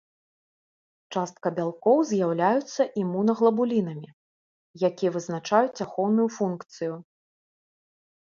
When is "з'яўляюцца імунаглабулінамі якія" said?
2.11-5.09